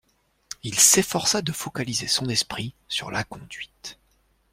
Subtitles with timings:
[0.63, 3.99] Il s’efforça de focaliser son esprit sur la conduite.